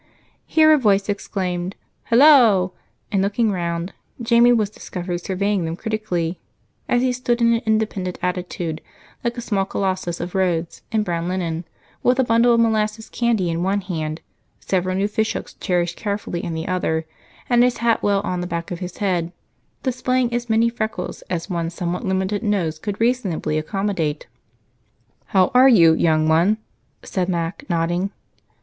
[0.47, 2.73] Here a voice exclaimed "Hallo!"
[3.11, 6.39] and, looking around, Jamie was discovered surveying them critically
[6.89, 8.81] as he stood in an independent attitude,
[9.23, 11.65] like a small Colossus of Rhodes in brown linen,
[12.01, 14.21] with a bundle of molasses candy in one hand,
[14.59, 17.05] several new fishhooks cherished carefully in the other,
[17.47, 19.31] and his hat well on the back of his head,
[19.83, 24.25] displaying as many freckles as one somewhat limited nose could reasonably accommodate.
[25.25, 26.57] "How are you, young one?"
[27.03, 28.09] said Mac, nodding.